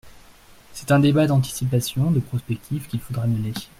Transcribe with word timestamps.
C’est 0.73 0.91
un 0.91 0.97
débat 0.97 1.27
d’anticipation, 1.27 2.09
de 2.09 2.19
prospective 2.21 2.87
qu’il 2.87 2.99
faudrait 3.01 3.27
mener. 3.27 3.53